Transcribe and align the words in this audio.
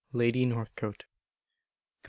(Lady 0.13 0.45
Northcote). 0.47 1.03
Comm. 1.03 1.05